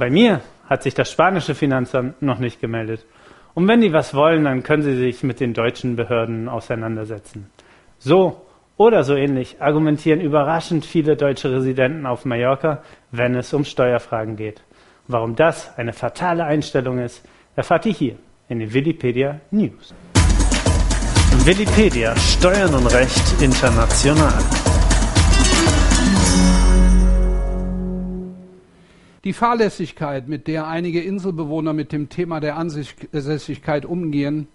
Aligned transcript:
Bei 0.00 0.08
mir 0.08 0.40
hat 0.66 0.82
sich 0.82 0.94
das 0.94 1.12
spanische 1.12 1.54
Finanzamt 1.54 2.22
noch 2.22 2.38
nicht 2.38 2.58
gemeldet. 2.58 3.04
Und 3.52 3.68
wenn 3.68 3.82
die 3.82 3.92
was 3.92 4.14
wollen, 4.14 4.44
dann 4.44 4.62
können 4.62 4.82
sie 4.82 4.96
sich 4.96 5.22
mit 5.22 5.40
den 5.40 5.52
deutschen 5.52 5.94
Behörden 5.94 6.48
auseinandersetzen. 6.48 7.50
So 7.98 8.40
oder 8.78 9.02
so 9.02 9.14
ähnlich 9.14 9.60
argumentieren 9.60 10.22
überraschend 10.22 10.86
viele 10.86 11.16
deutsche 11.16 11.52
Residenten 11.52 12.06
auf 12.06 12.24
Mallorca, 12.24 12.82
wenn 13.10 13.34
es 13.34 13.52
um 13.52 13.62
Steuerfragen 13.62 14.36
geht. 14.36 14.62
Warum 15.06 15.36
das 15.36 15.76
eine 15.76 15.92
fatale 15.92 16.44
Einstellung 16.44 16.98
ist, 16.98 17.22
erfahrt 17.54 17.84
ihr 17.84 17.92
hier 17.92 18.16
in 18.48 18.60
den 18.60 18.72
Wikipedia 18.72 19.38
News. 19.50 19.92
Wikipedia 21.44 22.16
Steuern 22.16 22.72
und 22.72 22.86
Recht 22.86 23.42
international. 23.42 24.32
Die 29.24 29.34
Fahrlässigkeit, 29.34 30.28
mit 30.28 30.46
der 30.46 30.66
einige 30.66 31.02
Inselbewohner 31.02 31.74
mit 31.74 31.92
dem 31.92 32.08
Thema 32.08 32.40
der 32.40 32.56
Ansässigkeit 32.56 33.84
umgehen, 33.84 34.48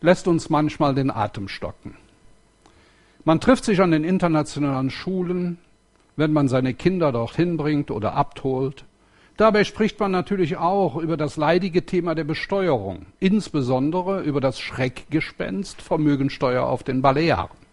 lässt 0.00 0.26
uns 0.26 0.50
manchmal 0.50 0.92
den 0.96 1.12
Atem 1.12 1.46
stocken. 1.46 1.96
Man 3.24 3.40
trifft 3.40 3.64
sich 3.64 3.80
an 3.80 3.92
den 3.92 4.02
internationalen 4.02 4.90
Schulen, 4.90 5.58
wenn 6.16 6.32
man 6.32 6.48
seine 6.48 6.74
Kinder 6.74 7.12
dorthin 7.12 7.56
bringt 7.56 7.92
oder 7.92 8.14
abholt. 8.14 8.84
Dabei 9.36 9.62
spricht 9.62 10.00
man 10.00 10.10
natürlich 10.10 10.56
auch 10.56 10.96
über 10.96 11.16
das 11.16 11.36
leidige 11.36 11.86
Thema 11.86 12.16
der 12.16 12.24
Besteuerung, 12.24 13.06
insbesondere 13.20 14.22
über 14.22 14.40
das 14.40 14.58
Schreckgespenst 14.58 15.80
Vermögensteuer 15.80 16.66
auf 16.66 16.82
den 16.82 17.02
Balearen. 17.02 17.67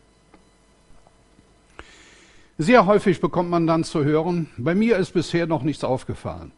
Sehr 2.58 2.86
häufig 2.86 3.20
bekommt 3.20 3.50
man 3.50 3.68
dann 3.68 3.84
zu 3.84 4.05
hören, 4.05 4.50
bei 4.58 4.76
mir 4.76 4.96
ist 4.98 5.12
bisher 5.12 5.46
noch 5.46 5.63
nichts 5.63 5.84
aufgefallen. 5.84 6.54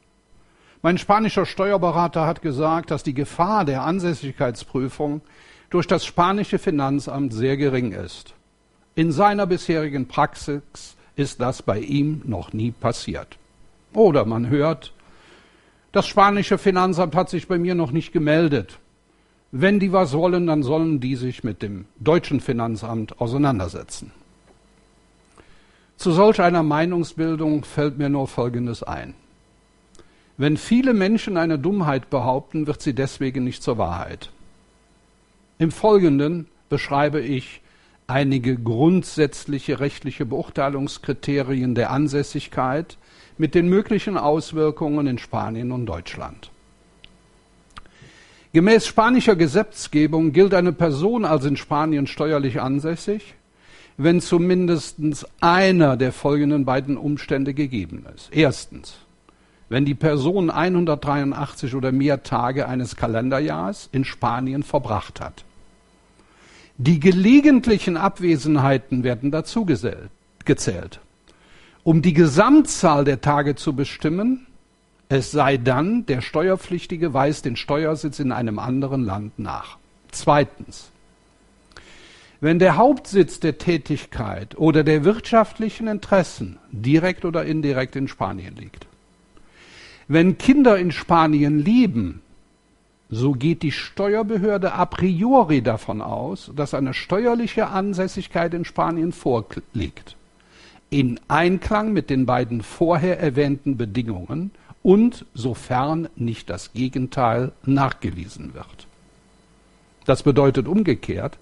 Mein 0.83 0.99
spanischer 0.99 1.47
Steuerberater 1.47 2.27
hat 2.27 2.43
gesagt, 2.43 2.91
dass 2.91 3.01
die 3.01 3.15
Gefahr 3.15 3.65
der 3.65 3.81
Ansässigkeitsprüfung 3.81 5.21
durch 5.71 5.87
das 5.87 6.05
spanische 6.05 6.59
Finanzamt 6.59 7.33
sehr 7.33 7.57
gering 7.57 7.93
ist. 7.93 8.35
In 8.93 9.11
seiner 9.11 9.47
bisherigen 9.47 10.07
Praxis 10.07 10.95
ist 11.15 11.41
das 11.41 11.63
bei 11.63 11.79
ihm 11.79 12.21
noch 12.25 12.53
nie 12.53 12.69
passiert. 12.69 13.39
Oder 13.93 14.25
man 14.25 14.49
hört, 14.49 14.93
das 15.93 16.05
spanische 16.05 16.59
Finanzamt 16.59 17.15
hat 17.15 17.29
sich 17.31 17.47
bei 17.47 17.57
mir 17.57 17.73
noch 17.73 17.91
nicht 17.91 18.13
gemeldet. 18.13 18.77
Wenn 19.51 19.79
die 19.79 19.93
was 19.93 20.13
wollen, 20.13 20.45
dann 20.45 20.61
sollen 20.61 20.99
die 20.99 21.15
sich 21.15 21.43
mit 21.43 21.63
dem 21.63 21.85
deutschen 21.99 22.39
Finanzamt 22.39 23.19
auseinandersetzen. 23.19 24.11
Zu 25.97 26.11
solch 26.11 26.39
einer 26.39 26.61
Meinungsbildung 26.61 27.65
fällt 27.65 27.97
mir 27.97 28.09
nur 28.09 28.27
Folgendes 28.27 28.83
ein. 28.83 29.15
Wenn 30.37 30.55
viele 30.55 30.93
Menschen 30.93 31.37
eine 31.37 31.57
Dummheit 31.57 32.11
behaupten, 32.11 32.67
wird 32.67 32.81
sie 32.83 32.93
deswegen 32.93 33.43
nicht 33.43 33.63
zur 33.63 33.79
Wahrheit. 33.79 34.29
Im 35.57 35.71
Folgenden 35.71 36.47
beschreibe 36.69 37.19
ich 37.19 37.61
einige 38.05 38.55
grundsätzliche 38.55 39.79
rechtliche 39.79 40.27
Beurteilungskriterien 40.27 41.73
der 41.73 41.89
Ansässigkeit 41.89 42.97
mit 43.39 43.55
den 43.55 43.67
möglichen 43.67 44.17
Auswirkungen 44.17 45.07
in 45.07 45.17
Spanien 45.17 45.71
und 45.71 45.87
Deutschland. 45.87 46.51
Gemäß 48.53 48.85
spanischer 48.85 49.35
Gesetzgebung 49.35 50.31
gilt 50.31 50.53
eine 50.53 50.73
Person 50.73 51.25
als 51.25 51.45
in 51.45 51.57
Spanien 51.57 52.05
steuerlich 52.05 52.61
ansässig, 52.61 53.33
wenn 53.97 54.21
zumindest 54.21 54.97
einer 55.41 55.97
der 55.97 56.11
folgenden 56.13 56.65
beiden 56.65 56.97
Umstände 56.97 57.53
gegeben 57.53 58.05
ist. 58.15 58.29
Erstens, 58.31 58.95
wenn 59.69 59.85
die 59.85 59.95
Person 59.95 60.49
183 60.49 61.75
oder 61.75 61.91
mehr 61.91 62.23
Tage 62.23 62.67
eines 62.67 62.95
Kalenderjahres 62.95 63.89
in 63.91 64.05
Spanien 64.05 64.63
verbracht 64.63 65.19
hat. 65.19 65.43
Die 66.77 66.99
gelegentlichen 66.99 67.97
Abwesenheiten 67.97 69.03
werden 69.03 69.31
dazu 69.31 69.65
gezählt. 69.65 70.99
Um 71.83 72.01
die 72.03 72.13
Gesamtzahl 72.13 73.03
der 73.03 73.19
Tage 73.21 73.55
zu 73.55 73.73
bestimmen, 73.73 74.45
es 75.09 75.31
sei 75.31 75.57
dann, 75.57 76.05
der 76.05 76.21
Steuerpflichtige 76.21 77.13
weist 77.13 77.45
den 77.45 77.55
Steuersitz 77.55 78.19
in 78.19 78.31
einem 78.31 78.59
anderen 78.59 79.05
Land 79.05 79.39
nach. 79.39 79.77
Zweitens, 80.11 80.91
wenn 82.39 82.59
der 82.59 82.77
Hauptsitz 82.77 83.39
der 83.39 83.57
Tätigkeit 83.57 84.57
oder 84.57 84.83
der 84.83 85.03
wirtschaftlichen 85.03 85.87
Interessen 85.87 86.59
direkt 86.71 87.25
oder 87.25 87.45
indirekt 87.45 87.95
in 87.95 88.07
Spanien 88.07 88.55
liegt. 88.55 88.85
Wenn 90.07 90.37
Kinder 90.37 90.77
in 90.77 90.91
Spanien 90.91 91.59
leben, 91.59 92.21
so 93.09 93.31
geht 93.31 93.63
die 93.63 93.71
Steuerbehörde 93.71 94.73
a 94.73 94.85
priori 94.85 95.61
davon 95.61 96.01
aus, 96.01 96.51
dass 96.55 96.73
eine 96.73 96.93
steuerliche 96.93 97.67
Ansässigkeit 97.67 98.53
in 98.53 98.65
Spanien 98.65 99.11
vorliegt. 99.11 100.15
In 100.89 101.19
Einklang 101.27 101.91
mit 101.91 102.09
den 102.09 102.25
beiden 102.25 102.61
vorher 102.61 103.19
erwähnten 103.19 103.77
Bedingungen 103.77 104.51
und 104.83 105.25
sofern 105.33 106.07
nicht 106.15 106.49
das 106.49 106.73
Gegenteil 106.73 107.51
nachgewiesen 107.65 108.53
wird. 108.53 108.87
Das 110.05 110.23
bedeutet 110.23 110.67
umgekehrt, 110.67 111.37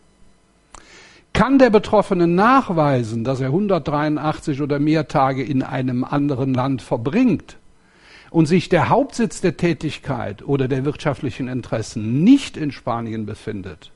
kann 1.36 1.60
der 1.60 1.70
Betroffene 1.70 2.28
nachweisen, 2.28 3.26
dass 3.26 3.42
er 3.42 3.48
183 3.48 4.62
oder 4.62 4.80
mehr 4.80 5.08
Tage 5.08 5.44
in 5.44 5.62
einem 5.62 6.06
anderen 6.06 6.54
Land 6.54 6.82
verbringt 6.82 7.58
und 8.32 8.46
sich 8.46 8.70
der 8.70 8.90
Hauptsitz 8.90 9.42
der 9.42 9.58
Tätigkeit 9.58 10.44
oder 10.44 10.70
der 10.70 10.86
wirtschaftlichen 10.86 11.50
Interessen 11.50 12.24
nicht 12.24 12.56
in 12.56 12.72
Spanien 12.72 13.26
befindet 13.26 13.92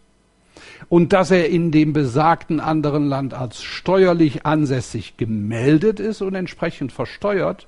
und 0.89 1.13
dass 1.13 1.31
er 1.31 1.49
in 1.49 1.71
dem 1.71 1.93
besagten 1.93 2.59
anderen 2.59 3.07
Land 3.07 3.33
als 3.33 3.63
steuerlich 3.63 4.45
ansässig 4.45 5.15
gemeldet 5.15 6.01
ist 6.01 6.21
und 6.21 6.35
entsprechend 6.35 6.91
versteuert, 6.91 7.67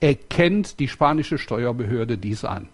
erkennt 0.00 0.80
die 0.80 0.88
spanische 0.88 1.38
Steuerbehörde 1.38 2.18
dies 2.18 2.44
an. 2.44 2.68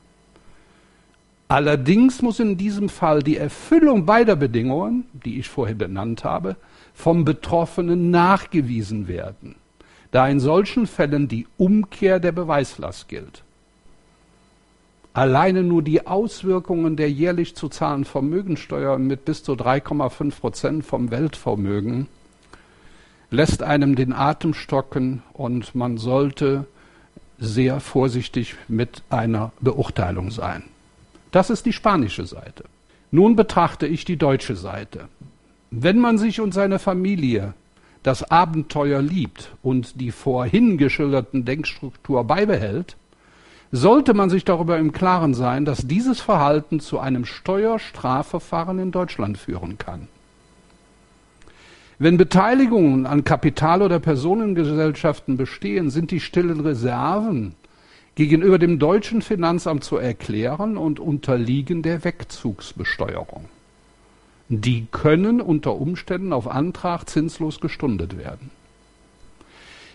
Allerdings 1.49 2.22
muss 2.22 2.41
in 2.41 2.56
diesem 2.56 2.88
Fall 2.88 3.22
die 3.22 3.37
Erfüllung 3.37 4.06
beider 4.06 4.34
Bedingungen, 4.34 5.05
die 5.12 5.38
ich 5.38 5.49
vorher 5.49 5.75
benannt 5.75 6.25
habe, 6.25 6.56
vom 6.94 7.25
Betroffenen 7.25 8.10
nachgewiesen 8.10 9.09
werden, 9.09 9.56
da 10.10 10.27
in 10.27 10.41
solchen 10.41 10.87
Fällen 10.87 11.28
die 11.28 11.47
Umkehr 11.59 12.19
der 12.19 12.32
Beweislast 12.32 13.09
gilt. 13.09 13.43
Alleine 15.12 15.62
nur 15.62 15.82
die 15.82 16.06
Auswirkungen 16.06 16.97
der 16.97 17.10
jährlich 17.10 17.55
zu 17.55 17.69
zahlenden 17.69 18.05
Vermögensteuer 18.05 18.99
mit 18.99 19.25
bis 19.25 19.44
zu 19.44 19.53
3,5 19.53 20.41
Prozent 20.41 20.84
vom 20.84 21.11
Weltvermögen 21.12 22.09
lässt 23.31 23.62
einem 23.62 23.94
den 23.94 24.12
Atem 24.12 24.55
stocken 24.55 25.22
und 25.32 25.75
man 25.75 25.99
sollte 25.99 26.66
sehr 27.38 27.81
vorsichtig 27.81 28.56
mit 28.69 29.03
einer 29.11 29.53
Beurteilung 29.61 30.31
sein. 30.31 30.65
Das 31.34 31.50
ist 31.50 31.67
die 31.67 31.72
spanische 31.72 32.27
Seite. 32.27 32.62
Nun 33.11 33.34
betrachte 33.34 33.89
ich 33.89 34.05
die 34.05 34.17
deutsche 34.17 34.55
Seite. 34.55 35.09
Wenn 35.72 35.99
man 35.99 36.17
sich 36.17 36.41
und 36.41 36.55
seine 36.55 36.78
Familie 36.78 37.55
das 38.05 38.31
Abenteuer 38.31 39.03
liebt 39.03 39.50
und 39.61 40.00
die 40.00 40.12
vorhin 40.12 40.78
geschilderten 40.78 41.44
Denkstruktur 41.44 42.23
beibehält, 42.23 42.97
sollte 43.73 44.15
man 44.15 44.31
sich 44.31 44.44
darüber 44.44 44.78
im 44.78 44.93
Klaren 44.93 45.34
sein, 45.34 45.65
dass 45.65 45.89
dieses 45.89 46.21
Verhalten 46.21 46.78
zu 46.78 47.00
einem 47.00 47.25
Steuerstrafverfahren 47.25 48.78
in 48.78 48.93
Deutschland 48.93 49.37
führen 49.37 49.77
kann. 49.77 50.06
Wenn 51.99 52.17
Beteiligungen 52.17 53.06
an 53.06 53.25
Kapital- 53.25 53.83
oder 53.83 53.99
Personengesellschaften 53.99 55.37
bestehen, 55.37 55.91
sind 55.91 56.12
die 56.12 56.21
stillen 56.21 56.61
Reserven 56.61 57.56
gegenüber 58.14 58.58
dem 58.58 58.78
deutschen 58.78 59.22
Finanzamt 59.22 59.84
zu 59.84 59.96
erklären 59.96 60.76
und 60.76 61.00
unterliegen 61.00 61.82
der 61.82 62.05
Wegzugsbesteuerung. 62.05 63.46
Die 64.49 64.87
können 64.90 65.40
unter 65.40 65.75
Umständen 65.76 66.32
auf 66.32 66.46
Antrag 66.46 67.08
zinslos 67.08 67.61
gestundet 67.61 68.19
werden. 68.19 68.50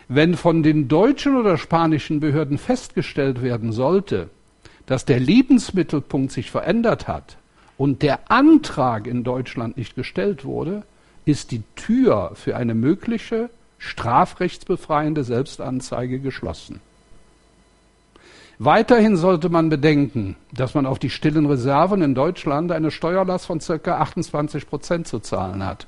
Wenn 0.08 0.36
von 0.36 0.64
den 0.64 0.88
deutschen 0.88 1.38
oder 1.38 1.58
spanischen 1.58 2.20
Behörden 2.20 2.58
festgestellt 2.58 3.44
werden 3.44 3.72
sollte, 3.72 4.30
dass 4.88 5.06
der 5.06 5.20
Lebensmittelpunkt 5.20 6.32
sich 6.32 6.50
verändert 6.50 7.08
hat 7.08 7.38
und 7.78 8.02
der 8.02 8.32
Antrag 8.32 9.06
in 9.06 9.24
Deutschland 9.24 9.78
nicht 9.78 9.96
gestellt 9.96 10.46
wurde, 10.46 10.84
ist 11.26 11.52
die 11.52 11.62
Tür 11.76 12.32
für 12.34 12.58
eine 12.58 12.74
mögliche 12.74 13.52
strafrechtsbefreiende 13.78 15.24
Selbstanzeige 15.24 16.20
geschlossen. 16.20 16.82
Weiterhin 18.62 19.16
sollte 19.16 19.48
man 19.48 19.70
bedenken, 19.70 20.36
dass 20.52 20.74
man 20.74 20.86
auf 20.86 21.00
die 21.00 21.10
stillen 21.10 21.46
Reserven 21.46 22.02
in 22.02 22.14
Deutschland 22.14 22.74
eine 22.74 22.92
Steuerlast 22.92 23.46
von 23.46 23.60
ca. 23.60 24.00
28 24.00 24.68
Prozent 24.68 25.08
zu 25.08 25.20
zahlen 25.20 25.66
hat. 25.66 25.88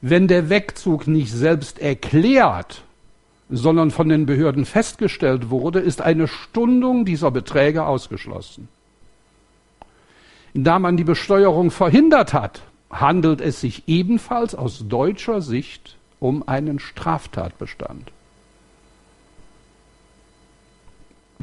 Wenn 0.00 0.26
der 0.26 0.50
Wegzug 0.50 1.06
nicht 1.06 1.30
selbst 1.30 1.78
erklärt, 1.78 2.82
sondern 3.48 3.92
von 3.92 4.08
den 4.08 4.26
Behörden 4.26 4.64
festgestellt 4.64 5.50
wurde, 5.50 5.78
ist 5.78 6.02
eine 6.02 6.26
Stundung 6.26 7.04
dieser 7.04 7.30
Beträge 7.30 7.86
ausgeschlossen. 7.86 8.68
Da 10.52 10.80
man 10.80 10.96
die 10.96 11.04
Besteuerung 11.04 11.70
verhindert 11.70 12.32
hat, 12.32 12.62
handelt 12.90 13.40
es 13.40 13.60
sich 13.60 13.84
ebenfalls 13.86 14.56
aus 14.56 14.84
deutscher 14.88 15.40
Sicht 15.40 15.96
um 16.18 16.48
einen 16.48 16.80
Straftatbestand. 16.80 18.10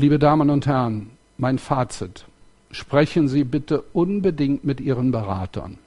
Liebe 0.02 0.18
Damen 0.18 0.50
und 0.50 0.66
Herren, 0.66 1.12
mein 1.38 1.60
Fazit. 1.60 2.26
Sprechen 2.72 3.28
Sie 3.28 3.44
bitte 3.44 3.84
unbedingt 3.94 4.64
mit 4.64 4.82
Ihren 4.82 5.12
Beratern. 5.12 5.78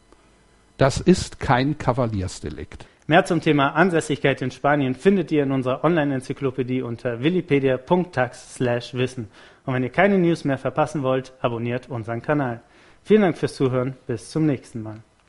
Das 0.76 1.00
ist 1.00 1.40
kein 1.40 1.78
Kavaliersdelikt. 1.78 2.86
Mehr 3.08 3.24
zum 3.24 3.40
Thema 3.40 3.70
Ansässigkeit 3.70 4.40
in 4.40 4.52
Spanien 4.52 4.94
findet 4.94 5.32
ihr 5.32 5.42
in 5.42 5.50
unserer 5.50 5.82
Online-Enzyklopädie 5.82 6.82
unter 6.82 7.24
wikipedia.tax/wissen. 7.24 9.26
Und 9.66 9.74
wenn 9.74 9.82
ihr 9.82 9.90
keine 9.90 10.16
News 10.16 10.44
mehr 10.44 10.58
verpassen 10.58 11.02
wollt, 11.02 11.32
abonniert 11.40 11.90
unseren 11.90 12.22
Kanal. 12.22 12.60
Vielen 13.02 13.22
Dank 13.22 13.36
fürs 13.36 13.56
Zuhören. 13.56 13.96
Bis 14.06 14.30
zum 14.30 14.46
nächsten 14.46 14.80
Mal. 14.80 15.00